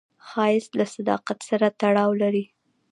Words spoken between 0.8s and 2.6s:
صداقت سره تړاو لري